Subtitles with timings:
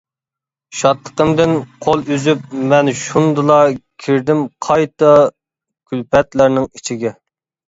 [0.77, 1.51] شادلىقىمدىن
[1.87, 3.59] قول ئۈزۈپ مەن شۇندىلا
[4.05, 7.15] كىردىم قايتا كۈلپەتلەرنىڭ ئىچىگە.